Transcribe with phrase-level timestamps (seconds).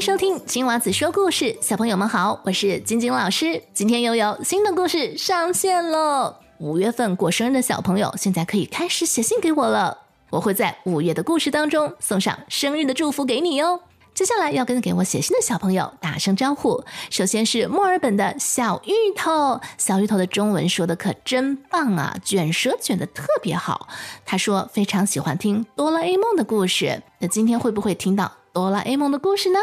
[0.00, 3.62] 收听金娃子说故事，小朋友们好，我是晶晶老师。
[3.74, 6.40] 今天又有新的故事上线了。
[6.56, 9.98] 五月份过生日的小朋友，现在可以开始写信给我了。
[10.30, 13.78] 我会在五月的故事当中送上生日的祝福给你哦。
[14.14, 16.82] 接下来要跟给我写信的小朋友打声招呼。
[17.10, 23.86] 首先是墨尔本的小芋头，小芋头的中文说的可真棒啊，卷舌卷的特别好。
[24.24, 29.58] 他说非常喜欢听哆啦 A 梦的故事，那今天会不会听到哆啦 A 梦的故事呢？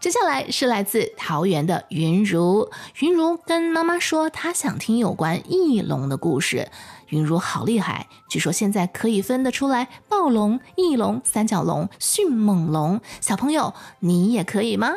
[0.00, 6.68] 接下来是来自桃园的云如，云如跟妈妈说，她想听有关翼龙的故事。
[7.08, 13.02] 云如好厉害，据说现在可以分得出来暴龙、翼龙、三角龙、迅猛龙。
[13.20, 14.94] 小朋友，你也可以吗？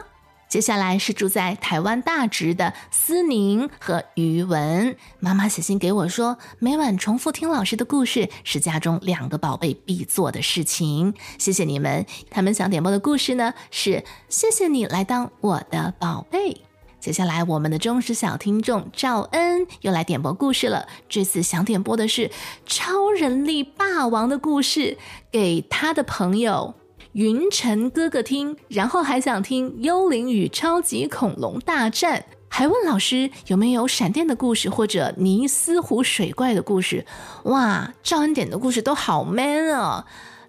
[0.54, 11.16] 接下来是住在台湾大直的思宁和余文妈妈写信给我说，每晚重复听老师的故事是家中两个宝贝必做的事情。
[11.40, 16.62] 谢谢你们，他们想点播的故事呢是谢谢你来当我的宝贝。
[17.00, 20.88] 接下来，我们的忠实小听众赵恩又来点播故事了。
[21.10, 22.30] 这次想点播的是
[22.68, 25.00] 超人力霸王的故事，
[25.32, 26.76] 给他的朋友
[27.14, 37.06] 云晨哥哥听，然后还想听幽灵与超级恐龙大战，还问老师有没有闪电的故事或者尼斯湖水怪的故事。
[37.44, 40.06] 哇，赵恩典的故事都好 man 哦！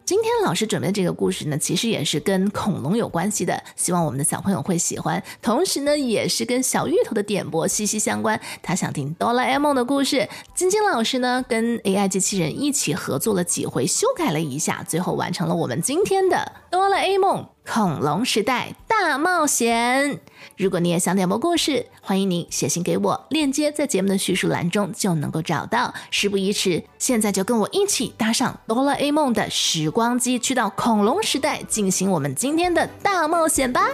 [0.06, 5.22] 今天老师准备这个故事呢，其实也是跟恐龙有关系的，希望我们的小朋友会喜欢。
[5.40, 8.38] 同时呢，也是跟小芋头的点播息息相关。
[8.62, 17.53] 他想听哆啦 A 梦的故事，晶晶老师呢跟 AI 机器人一起合作了几回，修改了一下，最后完成了我们今天的哆啦 A 梦。
[17.66, 20.20] 恐龙时代大冒险！
[20.56, 25.94] 如果你也想点播故事，欢迎你写信给我，链接在节目的叙述栏中就能够找到。
[26.10, 33.88] 事不宜迟，现在就跟我一起搭上哆啦 A 梦的时光机，去到恐龙时代进行我们今天的大冒险吧！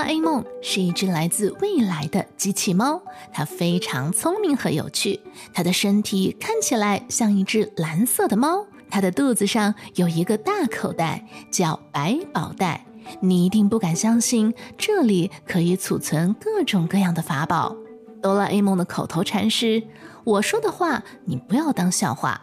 [0.00, 3.02] 哆啦 A 梦是一只来自未来的机器猫，
[3.34, 5.20] 它非常聪明和有趣。
[5.52, 12.86] 它的身体看起来像一只蓝色的猫，它的肚子上有一个大口袋，叫百宝袋。
[13.20, 17.76] 你一定不敢相信，这里可以储存各种各样的法宝。
[18.22, 19.82] 哆啦 A 梦的口头禅是
[20.24, 22.40] ：“我说的话，你不要当笑话。”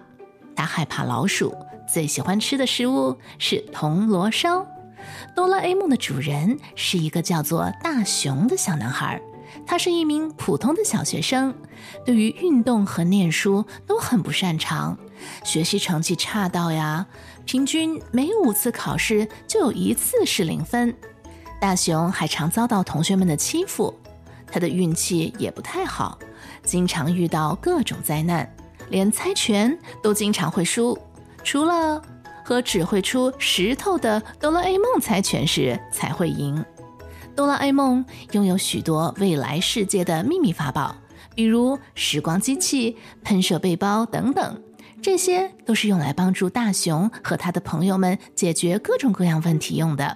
[0.56, 1.56] 他害怕老鼠，
[1.91, 4.63] 最喜欢吃的食物是铜锣烧。
[5.35, 9.22] 哆啦 A 梦的主人是一个叫做大雄的小男孩，
[9.66, 11.53] 他是一名普通的小学生，
[12.06, 14.97] 对于运动和念书都很不擅长，
[15.44, 17.06] 学习成绩差到呀，
[17.46, 20.94] 平均每五次考试就有一次是零分。
[21.59, 23.94] 大雄还常遭到同学们的欺负，
[24.51, 26.19] 他的运气也不太好，
[26.63, 28.47] 经常遇到各种灾难，
[28.90, 30.97] 连猜拳都经常会输，
[31.44, 32.01] 除了。
[32.47, 36.63] 和只会出石头的哆啦 A 梦猜拳时才会赢。
[37.35, 40.96] 哆啦 A 梦拥有许多未来世界的秘密法宝，
[41.35, 44.63] 比如时光机器、喷射背包等等，
[45.02, 50.16] 这些都是用来帮助大雄和他的朋友们解决各种各样问题用的。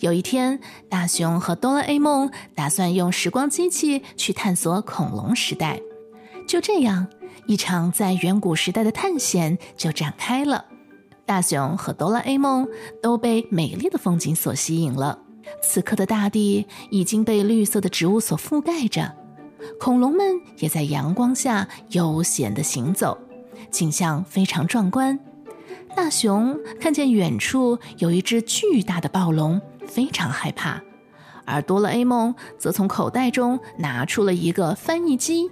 [0.00, 0.60] 有一天，
[0.90, 5.80] 大雄和哆啦 A 梦打算用时光机器去探索恐龙时代，
[6.46, 7.06] 就这样，
[7.46, 10.66] 一场在远古时代的探险就展开了。
[11.28, 12.66] 大雄和哆啦 A 梦
[13.02, 15.18] 都被美丽的风景所吸引了。
[15.62, 19.14] 此刻的大地已经被绿色的植物所覆盖着，
[19.78, 23.18] 恐龙们也在阳光下悠闲地行走，
[23.70, 25.20] 景象非常壮观。
[25.94, 30.82] 大雄看见远处有一只巨大的暴龙，非常害怕，
[31.44, 35.50] 而哆啦 A 梦则从口袋中拿出了一个翻译机。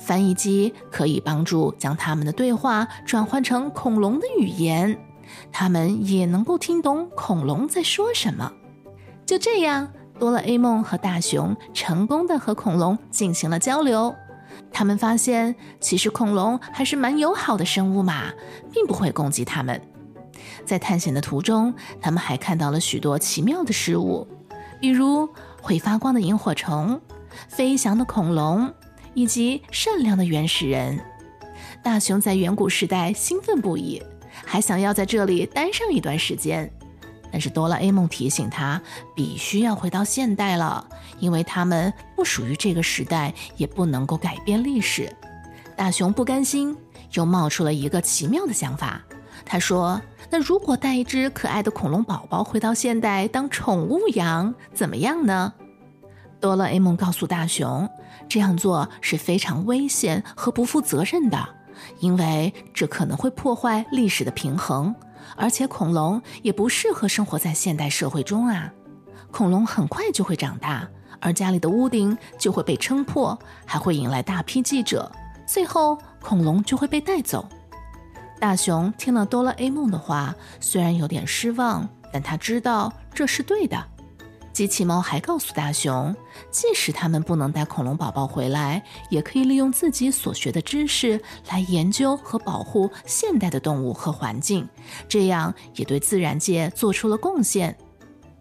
[0.00, 4.98] 翻译机可以帮助将他们的对话转换成恐龙的语言，
[5.52, 8.50] 他们也能够听懂恐龙在说什么。
[9.26, 14.12] 就这样，哆啦 A 梦和大雄成功的和恐龙进行了交流。
[14.72, 18.32] 他们发现，其实恐龙还是蛮友好的生物嘛，
[18.72, 19.80] 并不会攻击他们。
[20.64, 24.26] 在探险的途中，他们还看到了许多奇妙的事物，
[24.80, 25.28] 比如
[25.60, 27.00] 会发光的萤火虫、
[27.48, 28.72] 飞翔的恐龙。
[29.14, 30.98] 以及善良的原始人，
[31.82, 34.02] 大雄在远古时代兴奋不已，
[34.44, 36.70] 还想要在这里待上一段时间。
[37.32, 38.82] 但是哆啦 A 梦提醒他，
[39.14, 40.84] 必须要回到现代了，
[41.20, 45.14] 因为他们不属于这个时代，也不能够改变历史。
[45.76, 46.76] 大雄不甘心，
[47.12, 49.00] 又冒出了一个奇妙的想法。
[49.44, 55.52] 他说：“那如果带一只可爱的恐龙宝宝回到现代当宠物养，怎么样呢？”
[56.40, 57.88] 哆啦 A 梦告诉大雄。
[58.28, 61.48] 这样做是非常危险和不负责任的，
[61.98, 64.94] 因为这可能会破坏历史的平衡，
[65.36, 68.72] 而且恐龙也不适合生活在现代社会中啊。
[69.32, 70.88] 恐龙很快就会长大，
[71.20, 75.10] 而家里的屋顶就会被撑破，还会引来大批记者，
[75.46, 77.48] 最后恐龙就会被带走。
[78.38, 83.76] 大雄听了哆啦 A 梦的话，虽然有点失望，但他知道这是对的。
[84.52, 86.14] 机器猫还告诉大熊，
[86.50, 94.68] 即使他们不能带恐龙宝宝回来，也可以利用自己所学的知识来研究和保护现代的动物和环境，
[95.08, 97.76] 这样也对自然界做出了贡献。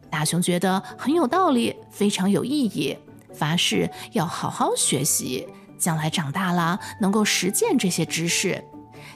[0.10, 2.98] 大熊觉得很有道理，非常有意义，
[3.34, 5.48] 发誓要好好学习，
[5.78, 8.62] 将来长大了能够实践这些知识。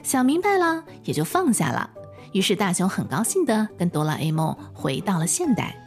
[0.04, 1.90] 想明白了，也就放下了。
[2.34, 5.82] 于是大熊很高兴地跟哆啦 A 梦回到了现代。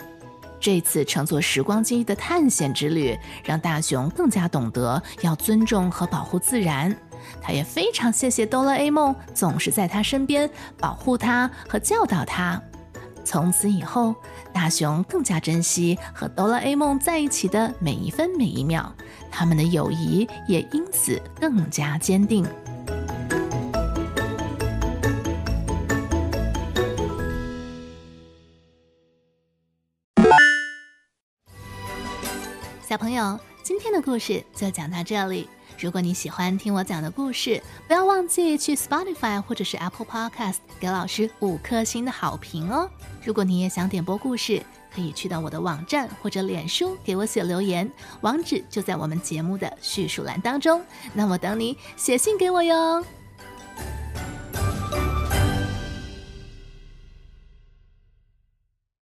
[0.67, 6.93] 这次乘坐时光机的探险之旅，让大熊更加懂得要尊重和保护自然。
[7.41, 12.61] 他也非常谢谢哆啦 A 梦总是在他身边保护他和教导他。
[13.25, 14.13] 从此以后，
[14.53, 18.93] 大熊更加珍惜和哆啦 A 梦在一起的每一分每一秒，
[19.31, 22.45] 他们的友谊也因此更加坚定。
[32.96, 35.46] 小朋友，今天的故事就讲到这里。
[35.78, 42.88] 如果你喜欢听我讲的故事，不要忘记去 Spotify 或者是 Apple Podcast 给老师五颗星的好评哦。
[43.22, 44.62] 如果你也想点播故事，
[44.94, 50.82] 可以去到我的网站或者脸书给我写留言，网址就在我们节目的叙述栏当中。
[51.12, 53.04] 那我等你写信给我哟。